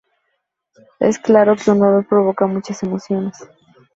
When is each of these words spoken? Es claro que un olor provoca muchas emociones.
Es 0.99 1.19
claro 1.19 1.55
que 1.55 1.69
un 1.69 1.83
olor 1.83 2.07
provoca 2.07 2.47
muchas 2.47 2.81
emociones. 2.81 3.37